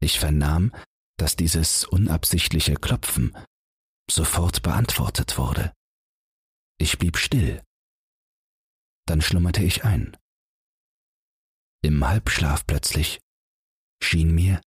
Ich 0.00 0.18
vernahm, 0.18 0.72
dass 1.16 1.36
dieses 1.36 1.84
unabsichtliche 1.84 2.74
Klopfen 2.74 3.36
sofort 4.10 4.62
beantwortet 4.62 5.38
wurde. 5.38 5.72
Ich 6.78 6.98
blieb 6.98 7.16
still. 7.16 7.62
Dann 9.06 9.22
schlummerte 9.22 9.62
ich 9.62 9.84
ein. 9.84 10.16
Im 11.82 12.06
Halbschlaf 12.06 12.66
plötzlich 12.66 13.20
schien 14.02 14.34
mir, 14.34 14.60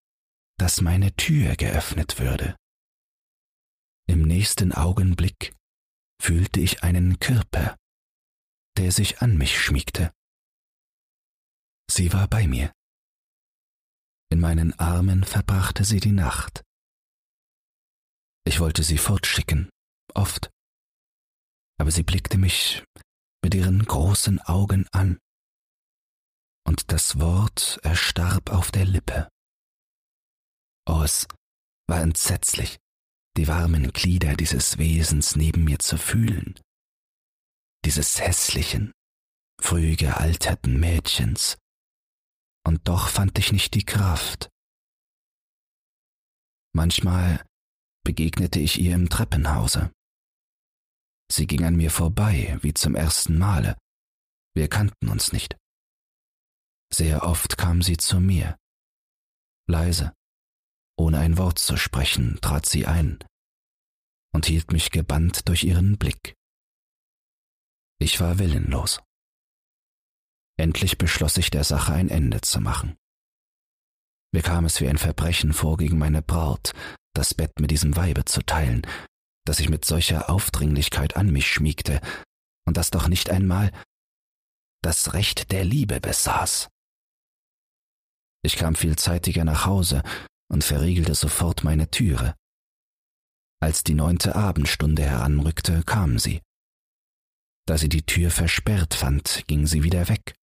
dass 0.59 0.81
meine 0.81 1.15
Tür 1.17 1.57
geöffnet 1.57 2.19
würde. 2.19 2.57
Im 4.07 4.23
nächsten 4.23 4.73
Augenblick 4.73 5.55
fühlte 6.21 6.61
ich 6.61 6.83
einen 6.83 7.19
Körper, 7.19 7.77
der 8.77 8.93
sich 8.93 9.21
an 9.23 9.37
mich 9.37 9.61
schmiegte. 9.61 10.13
Sie 11.91 12.13
war 12.13 12.29
bei 12.29 12.47
mir. 12.47 12.73
In 14.31 14.41
meinen 14.41 14.79
Armen 14.79 15.25
verbrachte 15.25 15.85
sie 15.85 16.01
die 16.01 16.13
Nacht. 16.13 16.63
Ich 18.47 18.61
wollte 18.61 18.83
sie 18.83 18.99
fortschicken, 18.99 19.71
oft, 20.15 20.51
aber 21.79 21.91
sie 21.91 22.03
blickte 22.03 22.39
mich 22.39 22.85
mit 23.43 23.55
ihren 23.55 23.85
großen 23.85 24.41
Augen 24.41 24.87
an, 24.93 25.19
und 26.67 26.93
das 26.93 27.21
Wort 27.21 27.79
erstarb 27.83 28.51
auf 28.51 28.71
der 28.71 28.87
Lippe. 28.87 29.29
Oh, 30.87 31.03
es 31.03 31.26
war 31.88 32.00
entsetzlich, 32.00 32.79
die 33.37 33.49
warmen 33.49 33.93
Glieder 33.93 34.35
dieses 34.35 34.79
Wesens 34.79 35.37
neben 35.37 35.64
mir 35.64 35.79
zu 35.79 35.97
fühlen, 35.97 36.59
dieses 37.85 38.21
hässlichen, 38.21 38.93
früh 39.61 39.97
gealterten 39.97 40.79
Mädchens, 40.79 41.57
und 42.67 42.88
doch 42.88 43.09
fand 43.09 43.38
ich 43.38 43.53
nicht 43.53 43.75
die 43.75 43.85
Kraft. 43.85 44.49
Manchmal 46.75 47.45
begegnete 48.05 48.59
ich 48.59 48.81
ihr 48.81 48.95
im 48.95 49.09
Treppenhause. 49.09 49.93
Sie 51.31 51.47
ging 51.47 51.64
an 51.64 51.76
mir 51.76 51.91
vorbei, 51.91 52.59
wie 52.62 52.75
zum 52.75 52.95
ersten 52.95 53.38
Male. 53.38 53.79
Wir 54.55 54.69
kannten 54.69 55.09
uns 55.09 55.33
nicht. 55.33 55.57
Sehr 56.93 57.23
oft 57.23 57.57
kam 57.57 57.83
sie 57.83 57.97
zu 57.97 58.21
mir. 58.21 58.57
Leise, 59.69 60.14
ohne 60.97 61.19
ein 61.19 61.39
Wort 61.39 61.59
zu 61.59 61.77
sprechen, 61.77 62.39
trat 62.41 62.67
sie 62.67 62.87
ein 62.87 63.19
und 64.35 64.47
hielt 64.47 64.73
mich 64.73 64.91
gebannt 64.91 65.49
durch 65.49 65.65
ihren 65.65 65.97
Blick. 65.99 66.35
Ich 68.01 68.21
war 68.21 68.39
willenlos. 68.39 69.01
Endlich 70.57 70.99
beschloss 70.99 71.37
ich 71.37 71.51
der 71.51 71.65
Sache 71.65 71.95
ein 71.95 72.09
Ende 72.09 72.41
zu 72.41 72.61
machen. 72.61 72.97
Mir 74.33 74.43
kam 74.43 74.65
es 74.65 74.81
wie 74.81 74.89
ein 74.89 74.99
Verbrechen 74.99 75.53
vor 75.53 75.77
gegen 75.77 75.99
meine 75.99 76.23
Braut, 76.23 76.73
das 77.15 77.35
Bett 77.35 77.61
mit 77.61 77.71
diesem 77.71 77.97
Weibe 77.97 78.25
zu 78.25 78.43
teilen, 78.43 78.83
das 79.45 79.59
sich 79.59 79.69
mit 79.69 79.85
solcher 79.85 80.29
Aufdringlichkeit 80.29 81.17
an 81.17 81.31
mich 81.31 81.47
schmiegte 81.47 82.01
und 82.67 82.77
das 82.77 82.91
doch 82.91 83.09
nicht 83.09 83.31
einmal 83.31 83.71
das 84.83 85.15
Recht 85.15 85.53
der 85.53 85.65
Liebe 85.65 86.01
besaß. 86.01 86.69
Ich 88.45 88.57
kam 88.57 88.75
viel 88.75 88.97
zeitiger 88.97 89.45
nach 89.45 89.65
Hause 89.65 90.03
und 90.49 90.65
verriegelte 90.65 91.15
sofort 91.15 91.65
meine 91.65 91.91
Türe. 91.91 92.37
Als 93.61 93.83
die 93.85 93.95
neunte 93.95 94.35
Abendstunde 94.35 95.03
heranrückte, 95.03 95.83
kam 95.85 96.19
sie. 96.19 96.43
Da 97.67 97.79
sie 97.79 97.89
die 97.89 98.05
Tür 98.05 98.31
versperrt 98.31 98.95
fand, 98.95 99.45
ging 99.47 99.67
sie 99.67 99.83
wieder 99.83 100.09
weg. 100.09 100.35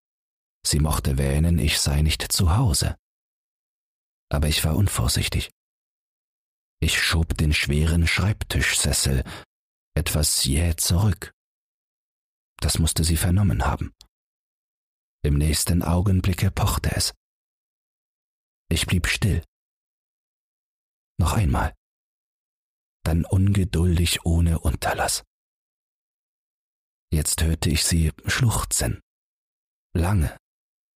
Sie 0.66 0.80
mochte 0.80 1.18
wähnen, 1.18 1.60
ich 1.60 1.80
sei 1.80 2.02
nicht 2.02 2.32
zu 2.32 2.56
Hause. 2.56 2.98
Aber 4.30 4.48
ich 4.48 4.64
war 4.64 4.76
unvorsichtig. 4.76 5.52
Ich 6.80 7.00
schob 7.00 7.38
den 7.38 7.54
schweren 7.54 8.08
Schreibtischsessel 8.08 9.24
etwas 9.96 10.46
jäh 10.46 10.76
zurück. 10.78 11.34
Das 12.60 12.80
musste 12.80 13.04
sie 13.04 13.18
vernommen 13.18 13.66
haben. 13.66 13.94
Im 15.24 15.36
nächsten 15.36 15.84
Augenblicke 15.84 16.50
pochte 16.50 16.96
es. 16.96 17.14
Ich 18.70 18.88
blieb 18.88 19.08
still. 19.08 19.44
Noch 21.22 21.34
einmal. 21.34 21.76
Dann 23.04 23.26
ungeduldig 23.26 24.26
ohne 24.26 24.58
Unterlass. 24.58 25.24
Jetzt 27.14 27.44
hörte 27.44 27.70
ich 27.70 27.84
sie 27.84 28.12
schluchzen. 28.26 29.02
Lange, 29.94 30.36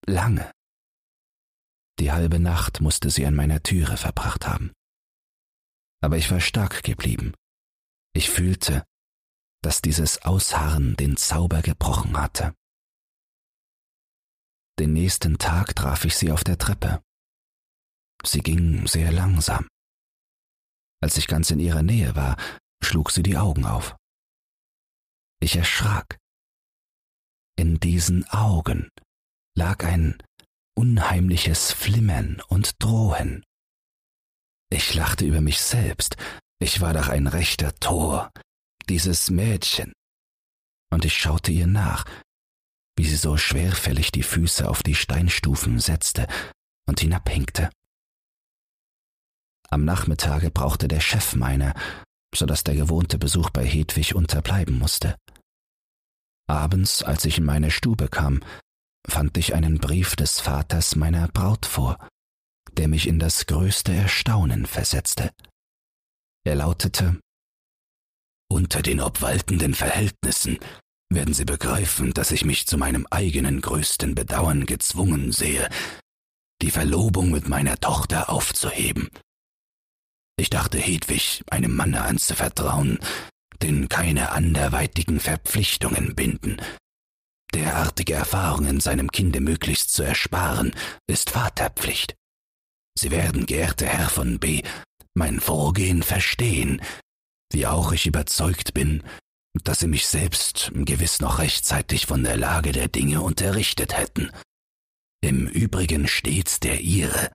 lange. 0.07 0.51
Die 1.99 2.11
halbe 2.11 2.39
Nacht 2.39 2.81
musste 2.81 3.11
sie 3.11 3.23
an 3.27 3.35
meiner 3.35 3.61
Türe 3.61 3.97
verbracht 3.97 4.47
haben. 4.47 4.73
Aber 6.01 6.17
ich 6.17 6.31
war 6.31 6.41
stark 6.41 6.81
geblieben. 6.81 7.35
Ich 8.15 8.31
fühlte, 8.31 8.83
dass 9.61 9.83
dieses 9.83 10.23
Ausharren 10.23 10.95
den 10.95 11.17
Zauber 11.17 11.61
gebrochen 11.61 12.17
hatte. 12.17 12.55
Den 14.79 14.93
nächsten 14.93 15.37
Tag 15.37 15.75
traf 15.75 16.03
ich 16.03 16.15
sie 16.15 16.31
auf 16.31 16.43
der 16.43 16.57
Treppe. 16.57 17.03
Sie 18.23 18.41
ging 18.41 18.87
sehr 18.87 19.11
langsam. 19.11 19.67
Als 21.05 21.17
ich 21.17 21.27
ganz 21.27 21.51
in 21.51 21.59
ihrer 21.59 21.83
Nähe 21.83 22.15
war, 22.15 22.35
schlug 22.83 23.11
sie 23.11 23.21
die 23.21 23.37
Augen 23.37 23.63
auf. 23.63 23.95
Ich 25.39 25.55
erschrak. 25.55 26.17
In 27.55 27.79
diesen 27.79 28.27
Augen 28.29 28.89
lag 29.55 29.83
ein 29.83 30.17
unheimliches 30.75 31.71
Flimmern 31.71 32.41
und 32.47 32.81
Drohen. 32.81 33.43
Ich 34.71 34.95
lachte 34.95 35.25
über 35.25 35.41
mich 35.41 35.61
selbst. 35.61 36.17
Ich 36.57 36.81
war 36.81 36.95
doch 36.95 37.09
ein 37.09 37.27
rechter 37.27 37.75
Tor, 37.75 38.31
dieses 38.89 39.29
Mädchen. 39.29 39.93
Und 40.91 41.05
ich 41.05 41.15
schaute 41.15 41.51
ihr 41.51 41.67
nach, 41.67 42.05
wie 42.97 43.05
sie 43.05 43.17
so 43.17 43.37
schwerfällig 43.37 44.11
die 44.11 44.23
Füße 44.23 44.67
auf 44.67 44.81
die 44.81 44.95
Steinstufen 44.95 45.79
setzte 45.79 46.25
und 46.87 46.99
hinabhinkte. 46.99 47.69
Am 49.69 49.85
Nachmittage 49.85 50.51
brauchte 50.51 50.87
der 50.87 50.99
Chef 50.99 51.35
meiner, 51.35 51.73
so 52.33 52.45
dass 52.45 52.63
der 52.63 52.75
gewohnte 52.75 53.17
Besuch 53.17 53.49
bei 53.49 53.65
Hedwig 53.65 54.15
unterbleiben 54.15 54.77
musste. 54.77 55.15
Abends, 56.47 57.01
als 57.01 57.25
ich 57.25 57.37
in 57.37 57.45
meine 57.45 57.71
Stube 57.71 58.07
kam, 58.07 58.41
fand 59.07 59.37
ich 59.37 59.53
einen 59.55 59.79
Brief 59.79 60.15
des 60.15 60.39
Vaters 60.39 60.95
meiner 60.95 61.27
Braut 61.29 61.65
vor, 61.65 61.97
der 62.73 62.87
mich 62.87 63.07
in 63.07 63.19
das 63.19 63.45
größte 63.45 63.93
Erstaunen 63.93 64.65
versetzte. 64.65 65.31
Er 66.43 66.55
lautete 66.55 67.19
Unter 68.51 68.81
den 68.81 69.01
obwaltenden 69.01 69.73
Verhältnissen 69.73 70.59
werden 71.09 71.33
Sie 71.33 71.45
begreifen, 71.45 72.13
dass 72.13 72.31
ich 72.31 72.45
mich 72.45 72.67
zu 72.67 72.77
meinem 72.77 73.07
eigenen 73.09 73.61
größten 73.61 74.15
Bedauern 74.15 74.65
gezwungen 74.65 75.31
sehe, 75.31 75.69
die 76.61 76.71
Verlobung 76.71 77.31
mit 77.31 77.47
meiner 77.47 77.79
Tochter 77.79 78.29
aufzuheben. 78.29 79.09
Ich 80.37 80.49
dachte 80.49 80.77
Hedwig 80.77 81.43
einem 81.49 81.75
Manne 81.75 82.01
anzuvertrauen, 82.03 82.99
den 83.61 83.89
keine 83.89 84.31
anderweitigen 84.31 85.19
Verpflichtungen 85.19 86.15
binden. 86.15 86.61
Derartige 87.53 88.15
Erfahrungen 88.15 88.81
seinem 88.81 89.11
Kinde 89.11 89.39
möglichst 89.39 89.93
zu 89.93 90.03
ersparen, 90.03 90.73
ist 91.07 91.29
Vaterpflicht. 91.29 92.15
Sie 92.97 93.11
werden, 93.11 93.45
geehrter 93.45 93.87
Herr 93.87 94.09
von 94.09 94.39
B., 94.39 94.61
mein 95.13 95.39
Vorgehen 95.39 96.03
verstehen, 96.03 96.81
wie 97.51 97.65
auch 97.65 97.93
ich 97.93 98.05
überzeugt 98.05 98.73
bin, 98.73 99.03
dass 99.63 99.79
Sie 99.79 99.87
mich 99.87 100.07
selbst 100.07 100.71
gewiss 100.73 101.21
noch 101.21 101.39
rechtzeitig 101.39 102.05
von 102.05 102.23
der 102.23 102.35
Lage 102.35 102.73
der 102.73 102.89
Dinge 102.89 103.21
unterrichtet 103.21 103.97
hätten. 103.97 104.31
Im 105.21 105.47
Übrigen 105.47 106.07
stets 106.07 106.59
der 106.59 106.81
Ihre. 106.81 107.31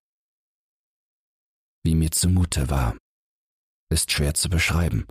Wie 1.82 1.94
mir 1.94 2.10
zumute 2.10 2.68
war, 2.68 2.96
ist 3.90 4.12
schwer 4.12 4.34
zu 4.34 4.48
beschreiben. 4.48 5.06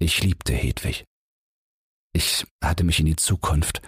Ich 0.00 0.22
liebte 0.22 0.52
Hedwig. 0.52 1.04
Ich 2.12 2.46
hatte 2.62 2.84
mich 2.84 3.00
in 3.00 3.06
die 3.06 3.16
Zukunft, 3.16 3.80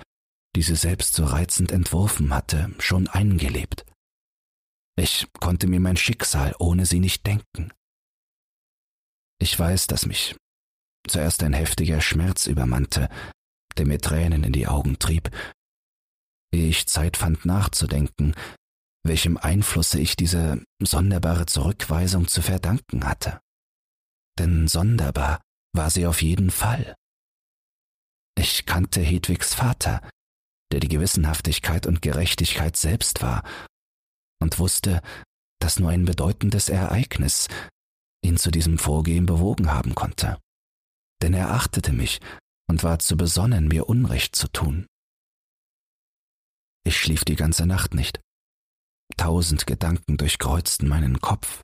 die 0.54 0.62
sie 0.62 0.76
selbst 0.76 1.14
so 1.14 1.24
reizend 1.24 1.72
entworfen 1.72 2.32
hatte, 2.32 2.74
schon 2.78 3.08
eingelebt. 3.08 3.84
Ich 4.98 5.26
konnte 5.40 5.66
mir 5.66 5.80
mein 5.80 5.96
Schicksal 5.96 6.54
ohne 6.58 6.86
sie 6.86 7.00
nicht 7.00 7.26
denken. 7.26 7.72
Ich 9.38 9.58
weiß, 9.58 9.86
dass 9.88 10.06
mich 10.06 10.34
zuerst 11.06 11.42
ein 11.42 11.52
heftiger 11.52 12.00
Schmerz 12.00 12.46
übermannte, 12.46 13.10
der 13.76 13.86
mir 13.86 14.00
Tränen 14.00 14.44
in 14.44 14.52
die 14.52 14.66
Augen 14.66 14.98
trieb, 14.98 15.30
ehe 16.52 16.68
ich 16.68 16.86
Zeit 16.86 17.16
fand 17.16 17.44
nachzudenken, 17.44 18.34
welchem 19.08 19.36
Einflusse 19.36 20.00
ich 20.00 20.16
diese 20.16 20.62
sonderbare 20.82 21.46
Zurückweisung 21.46 22.28
zu 22.28 22.42
verdanken 22.42 23.06
hatte. 23.06 23.40
Denn 24.38 24.68
sonderbar 24.68 25.40
war 25.72 25.90
sie 25.90 26.06
auf 26.06 26.22
jeden 26.22 26.50
Fall. 26.50 26.94
Ich 28.38 28.66
kannte 28.66 29.00
Hedwigs 29.00 29.54
Vater, 29.54 30.08
der 30.72 30.80
die 30.80 30.88
Gewissenhaftigkeit 30.88 31.86
und 31.86 32.02
Gerechtigkeit 32.02 32.76
selbst 32.76 33.22
war, 33.22 33.42
und 34.40 34.58
wusste, 34.58 35.00
dass 35.60 35.78
nur 35.78 35.90
ein 35.90 36.04
bedeutendes 36.04 36.68
Ereignis 36.68 37.48
ihn 38.22 38.36
zu 38.36 38.50
diesem 38.50 38.78
Vorgehen 38.78 39.26
bewogen 39.26 39.72
haben 39.72 39.94
konnte. 39.94 40.38
Denn 41.22 41.32
er 41.32 41.50
achtete 41.50 41.92
mich 41.92 42.20
und 42.68 42.82
war 42.82 42.98
zu 42.98 43.16
besonnen, 43.16 43.68
mir 43.68 43.88
Unrecht 43.88 44.36
zu 44.36 44.48
tun. 44.48 44.86
Ich 46.84 46.98
schlief 46.98 47.24
die 47.24 47.36
ganze 47.36 47.66
Nacht 47.66 47.94
nicht. 47.94 48.20
Tausend 49.16 49.66
Gedanken 49.66 50.16
durchkreuzten 50.16 50.88
meinen 50.88 51.20
Kopf. 51.20 51.62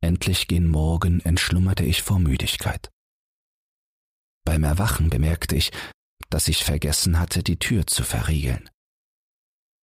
Endlich 0.00 0.46
gen 0.46 0.68
Morgen 0.68 1.20
entschlummerte 1.20 1.84
ich 1.84 2.02
vor 2.02 2.18
Müdigkeit. 2.18 2.90
Beim 4.44 4.64
Erwachen 4.64 5.10
bemerkte 5.10 5.56
ich, 5.56 5.72
dass 6.30 6.48
ich 6.48 6.64
vergessen 6.64 7.18
hatte, 7.18 7.42
die 7.42 7.58
Tür 7.58 7.86
zu 7.86 8.04
verriegeln. 8.04 8.70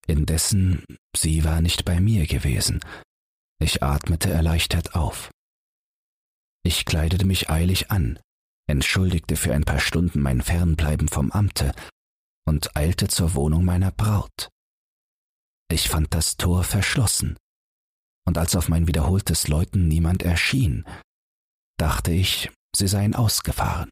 Indessen, 0.07 0.83
sie 1.15 1.43
war 1.43 1.61
nicht 1.61 1.85
bei 1.85 1.99
mir 1.99 2.27
gewesen. 2.27 2.79
Ich 3.59 3.81
atmete 3.83 4.29
erleichtert 4.29 4.95
auf. 4.95 5.31
Ich 6.63 6.85
kleidete 6.85 7.25
mich 7.25 7.49
eilig 7.49 7.91
an, 7.91 8.19
entschuldigte 8.67 9.35
für 9.35 9.53
ein 9.53 9.65
paar 9.65 9.79
Stunden 9.79 10.21
mein 10.21 10.41
Fernbleiben 10.41 11.07
vom 11.07 11.31
Amte 11.31 11.73
und 12.45 12.75
eilte 12.75 13.07
zur 13.07 13.33
Wohnung 13.35 13.65
meiner 13.65 13.91
Braut. 13.91 14.49
Ich 15.75 15.89
fand 15.89 16.13
das 16.13 16.37
Tor 16.37 16.63
verschlossen 16.63 17.35
und 18.25 18.37
als 18.37 18.55
auf 18.55 18.69
mein 18.69 18.87
wiederholtes 18.87 19.49
Läuten 19.49 19.89
niemand 19.89 20.23
erschien, 20.23 20.85
dachte 21.77 22.13
ich, 22.13 22.49
sie 22.73 22.87
seien 22.87 23.13
ausgefahren. 23.13 23.89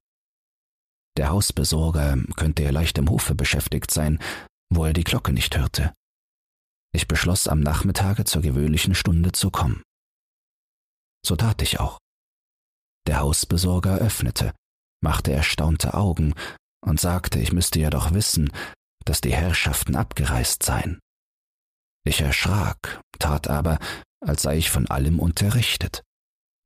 Der 1.17 1.28
Hausbesorger 1.28 2.15
könnte 2.38 2.63
ja 2.63 2.69
leicht 2.69 2.98
im 3.00 3.10
Hofe 3.10 3.36
beschäftigt 3.36 3.91
sein, 3.91 4.17
wo 4.69 4.86
er 4.86 4.93
die 4.93 5.04
Glocke 5.04 5.34
nicht 5.34 5.58
hörte. 5.58 5.93
Ich 6.93 7.10
beschloss, 7.10 7.50
am 7.50 7.60
Nachmittage 7.60 8.24
zur 8.24 8.41
gewöhnlichen 8.41 8.96
Stunde 8.96 9.34
zu 9.34 9.52
kommen. 9.52 9.84
So 11.26 11.36
tat 11.36 11.62
ich 11.62 11.82
auch. 11.82 11.98
Der 13.08 13.19
Hausbesorger 13.19 13.98
öffnete, 13.98 14.54
machte 15.02 15.34
erstaunte 15.34 15.96
Augen 15.96 16.34
und 16.80 17.02
sagte, 17.02 17.39
ich 17.39 17.52
müsste 17.52 17.82
ja 17.82 17.89
doch 17.89 18.13
wissen, 18.13 18.54
dass 19.04 19.19
die 19.19 19.36
Herrschaften 19.36 19.98
abgereist 19.98 20.63
seien. 20.63 21.02
Ich 22.06 22.22
erschrak, 22.22 23.02
tat 23.20 23.48
aber, 23.48 23.80
als 24.20 24.44
sei 24.44 24.58
ich 24.58 24.70
von 24.70 24.88
allem 24.88 25.20
unterrichtet, 25.20 26.04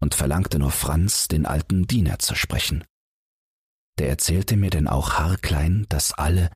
und 0.01 0.15
verlangte 0.15 0.59
nur 0.59 0.71
Franz, 0.71 1.27
den 1.27 1.45
alten 1.45 1.87
Diener 1.87 2.19
zu 2.19 2.35
sprechen. 2.35 2.83
Der 3.99 4.09
erzählte 4.09 4.57
mir 4.57 4.69
denn 4.69 4.87
auch 4.87 5.13
haarklein, 5.13 5.85
dass 5.89 6.13
alle, 6.13 6.51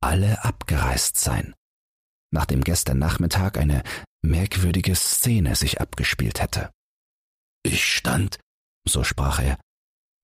alle 0.00 0.44
abgereist 0.44 1.16
seien, 1.16 1.54
nachdem 2.32 2.62
gestern 2.62 2.98
Nachmittag 2.98 3.58
eine 3.58 3.82
merkwürdige 4.22 4.94
Szene 4.94 5.56
sich 5.56 5.80
abgespielt 5.80 6.40
hätte. 6.40 6.70
Ich 7.64 7.84
stand, 7.84 8.38
so 8.88 9.04
sprach 9.04 9.40
er, 9.40 9.58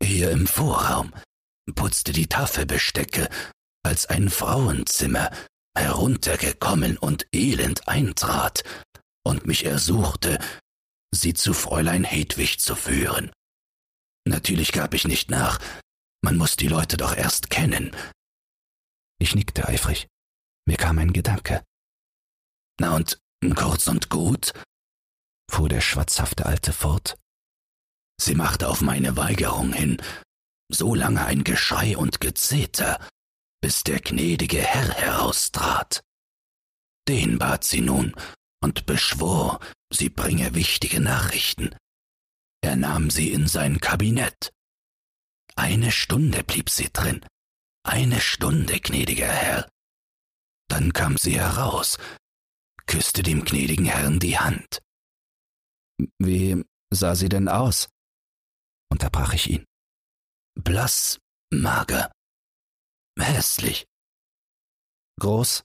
hier 0.02 0.30
im 0.30 0.46
Vorraum, 0.46 1.12
putzte 1.74 2.12
die 2.12 2.26
Tafelbestecke, 2.26 3.28
als 3.82 4.06
ein 4.06 4.30
Frauenzimmer 4.30 5.30
heruntergekommen 5.76 6.96
und 6.98 7.26
elend 7.32 7.88
eintrat 7.88 8.64
und 9.24 9.46
mich 9.46 9.64
ersuchte, 9.64 10.38
sie 11.12 11.34
zu 11.34 11.52
Fräulein 11.54 12.04
Hedwig 12.04 12.60
zu 12.60 12.74
führen. 12.74 13.30
Natürlich 14.26 14.72
gab 14.72 14.94
ich 14.94 15.06
nicht 15.06 15.30
nach, 15.30 15.58
man 16.22 16.36
muss 16.36 16.56
die 16.56 16.68
Leute 16.68 16.96
doch 16.96 17.16
erst 17.16 17.50
kennen. 17.50 17.94
Ich 19.18 19.34
nickte 19.34 19.68
eifrig. 19.68 20.08
Mir 20.66 20.76
kam 20.76 20.98
ein 20.98 21.12
Gedanke. 21.12 21.64
Na 22.78 22.94
und 22.94 23.20
kurz 23.56 23.86
und 23.86 24.10
gut, 24.10 24.52
fuhr 25.50 25.68
der 25.68 25.80
schwatzhafte 25.80 26.46
Alte 26.46 26.72
fort. 26.72 27.16
Sie 28.20 28.34
machte 28.34 28.68
auf 28.68 28.82
meine 28.82 29.16
Weigerung 29.16 29.72
hin 29.72 30.00
so 30.70 30.94
lange 30.94 31.24
ein 31.24 31.44
Geschrei 31.44 31.96
und 31.96 32.20
Gezeter, 32.20 32.98
bis 33.60 33.84
der 33.84 34.00
gnädige 34.00 34.58
Herr 34.58 34.88
heraustrat. 34.88 36.02
Den 37.08 37.38
bat 37.38 37.64
sie 37.64 37.80
nun 37.80 38.14
und 38.62 38.86
beschwor, 38.86 39.60
sie 39.92 40.08
bringe 40.08 40.54
wichtige 40.54 41.00
Nachrichten. 41.00 41.74
Er 42.62 42.76
nahm 42.76 43.10
sie 43.10 43.32
in 43.32 43.46
sein 43.46 43.80
Kabinett. 43.80 44.52
Eine 45.56 45.90
Stunde 45.92 46.44
blieb 46.44 46.70
sie 46.70 46.90
drin. 46.92 47.24
Eine 47.82 48.20
Stunde, 48.20 48.80
gnädiger 48.80 49.26
Herr. 49.26 49.70
Dann 50.68 50.92
kam 50.92 51.16
sie 51.16 51.40
heraus, 51.40 51.98
küsste 52.86 53.22
dem 53.22 53.44
gnädigen 53.44 53.86
Herrn 53.86 54.20
die 54.20 54.38
Hand. 54.38 54.82
Wie 56.18 56.64
sah 56.90 57.14
sie 57.14 57.28
denn 57.28 57.48
aus? 57.48 57.88
unterbrach 58.92 59.32
ich 59.34 59.48
ihn. 59.48 59.64
Blass, 60.54 61.18
mager, 61.50 62.10
hässlich. 63.18 63.86
Groß? 65.20 65.64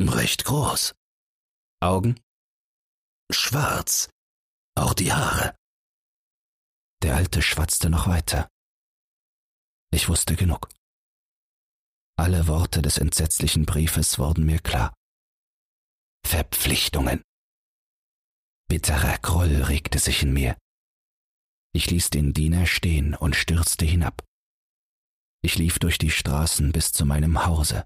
Recht 0.00 0.44
groß. 0.44 0.94
Augen? 1.80 2.20
Schwarz. 3.30 4.10
Auch 4.74 4.94
die 4.94 5.12
Haare. 5.12 5.56
Der 7.02 7.16
Alte 7.16 7.42
schwatzte 7.42 7.90
noch 7.90 8.06
weiter. 8.06 8.48
Ich 9.92 10.08
wusste 10.08 10.36
genug. 10.36 10.68
Alle 12.16 12.46
Worte 12.46 12.82
des 12.82 12.98
entsetzlichen 12.98 13.66
Briefes 13.66 14.18
wurden 14.18 14.46
mir 14.46 14.60
klar. 14.60 14.94
Verpflichtungen. 16.24 17.22
Bitterer 18.68 19.18
Groll 19.18 19.62
regte 19.62 19.98
sich 19.98 20.22
in 20.22 20.32
mir. 20.32 20.56
Ich 21.74 21.90
ließ 21.90 22.10
den 22.10 22.32
Diener 22.32 22.66
stehen 22.66 23.14
und 23.14 23.34
stürzte 23.34 23.84
hinab. 23.84 24.22
Ich 25.42 25.56
lief 25.56 25.78
durch 25.78 25.98
die 25.98 26.10
Straßen 26.10 26.72
bis 26.72 26.92
zu 26.92 27.04
meinem 27.04 27.44
Hause. 27.44 27.84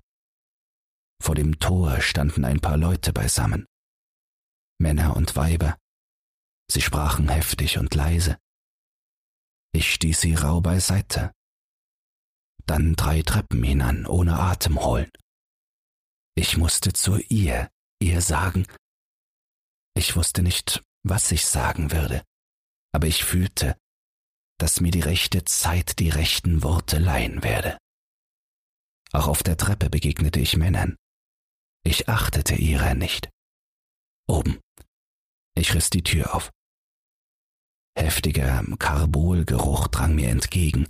Vor 1.22 1.34
dem 1.34 1.58
Tor 1.58 2.00
standen 2.00 2.44
ein 2.44 2.60
paar 2.60 2.76
Leute 2.76 3.12
beisammen. 3.12 3.66
Männer 4.78 5.16
und 5.16 5.36
Weiber. 5.36 5.78
Sie 6.70 6.82
sprachen 6.82 7.28
heftig 7.28 7.78
und 7.78 7.94
leise. 7.94 8.38
Ich 9.72 9.92
stieß 9.94 10.20
sie 10.20 10.34
rau 10.34 10.60
beiseite. 10.60 11.32
Dann 12.66 12.94
drei 12.94 13.22
Treppen 13.22 13.62
hinan, 13.62 14.06
ohne 14.06 14.38
Atem 14.38 14.84
holen. 14.84 15.10
Ich 16.34 16.56
musste 16.56 16.92
zu 16.92 17.16
ihr, 17.16 17.70
ihr 18.02 18.20
sagen. 18.20 18.66
Ich 19.94 20.16
wusste 20.16 20.42
nicht, 20.42 20.82
was 21.02 21.30
ich 21.32 21.46
sagen 21.46 21.92
würde 21.92 22.22
aber 22.96 23.08
ich 23.08 23.24
fühlte, 23.24 23.78
dass 24.58 24.80
mir 24.80 24.90
die 24.90 25.00
rechte 25.00 25.44
Zeit 25.44 25.98
die 25.98 26.10
rechten 26.10 26.62
Worte 26.62 26.98
leihen 26.98 27.42
werde. 27.42 27.78
Auch 29.12 29.28
auf 29.28 29.42
der 29.42 29.56
Treppe 29.56 29.90
begegnete 29.90 30.40
ich 30.40 30.56
Männern. 30.56 30.96
Ich 31.84 32.08
achtete 32.08 32.54
ihrer 32.54 32.94
nicht. 32.94 33.30
Oben. 34.26 34.58
Ich 35.54 35.74
riss 35.74 35.90
die 35.90 36.02
Tür 36.02 36.34
auf. 36.34 36.50
Heftiger 37.96 38.62
Karbolgeruch 38.78 39.88
drang 39.88 40.14
mir 40.14 40.28
entgegen. 40.28 40.86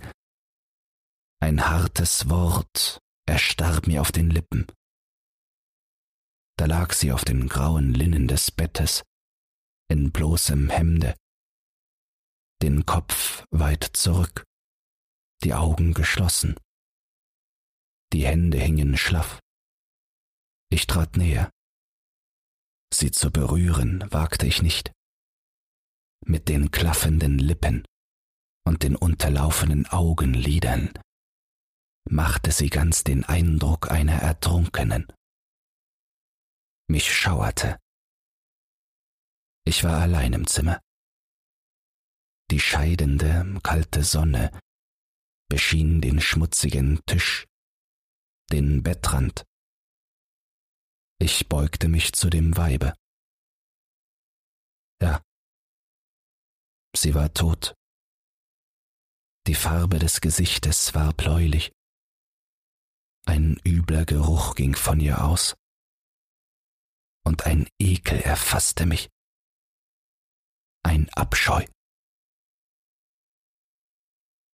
Ein 1.39 1.69
hartes 1.69 2.29
Wort 2.29 2.99
erstarb 3.25 3.87
mir 3.87 4.01
auf 4.01 4.11
den 4.11 4.29
Lippen. 4.29 4.65
Da 6.57 6.65
lag 6.65 6.93
sie 6.93 7.11
auf 7.11 7.23
dem 7.23 7.47
grauen 7.47 7.93
Linnen 7.93 8.27
des 8.27 8.49
Bettes, 8.51 9.03
in 9.89 10.11
bloßem 10.11 10.69
Hemde, 10.69 11.15
den 12.61 12.85
Kopf 12.85 13.45
weit 13.51 13.83
zurück, 13.83 14.43
die 15.43 15.53
Augen 15.53 15.93
geschlossen. 15.93 16.55
Die 18.13 18.25
Hände 18.25 18.57
hingen 18.57 18.97
schlaff. 18.97 19.39
Ich 20.69 20.87
trat 20.87 21.17
näher. 21.17 21.49
Sie 22.93 23.11
zu 23.11 23.31
berühren 23.31 24.05
wagte 24.11 24.47
ich 24.47 24.61
nicht. 24.61 24.91
Mit 26.25 26.49
den 26.49 26.71
klaffenden 26.71 27.37
Lippen 27.37 27.85
und 28.65 28.83
den 28.83 28.95
unterlaufenen 28.95 29.85
Augenlidern 29.87 30.91
machte 32.09 32.51
sie 32.51 32.69
ganz 32.69 33.03
den 33.03 33.23
Eindruck 33.23 33.91
einer 33.91 34.21
Ertrunkenen. 34.21 35.11
Mich 36.89 37.13
schauerte. 37.13 37.77
Ich 39.65 39.83
war 39.83 39.99
allein 40.01 40.33
im 40.33 40.47
Zimmer. 40.47 40.81
Die 42.49 42.59
scheidende, 42.59 43.59
kalte 43.61 44.03
Sonne 44.03 44.57
beschien 45.49 46.01
den 46.01 46.21
schmutzigen 46.21 47.01
Tisch, 47.05 47.45
den 48.51 48.83
Bettrand. 48.83 49.45
Ich 51.19 51.49
beugte 51.49 51.87
mich 51.87 52.13
zu 52.13 52.29
dem 52.29 52.55
Weibe. 52.55 52.93
Ja, 55.01 55.21
sie 56.95 57.13
war 57.13 57.33
tot. 57.33 57.75
Die 59.47 59.55
Farbe 59.55 59.99
des 59.99 60.21
Gesichtes 60.21 60.93
war 60.93 61.13
bläulich. 61.13 61.71
Ein 63.25 63.59
übler 63.65 64.05
Geruch 64.05 64.55
ging 64.55 64.75
von 64.75 64.99
ihr 64.99 65.23
aus, 65.23 65.55
und 67.25 67.45
ein 67.45 67.67
Ekel 67.77 68.21
erfasste 68.21 68.85
mich, 68.85 69.09
ein 70.83 71.09
Abscheu. 71.09 71.65